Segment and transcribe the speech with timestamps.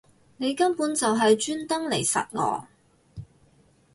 [0.37, 2.03] 你根本就係專登嚟????
[2.03, 2.65] 實我